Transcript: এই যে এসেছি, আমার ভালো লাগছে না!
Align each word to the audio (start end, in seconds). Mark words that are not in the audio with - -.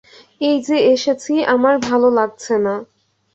এই 0.41 0.57
যে 0.67 0.77
এসেছি, 0.93 1.33
আমার 1.45 1.75
ভালো 1.87 2.07
লাগছে 2.09 2.55
না! 2.57 2.75